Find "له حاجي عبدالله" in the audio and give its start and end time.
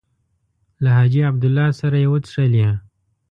0.83-1.67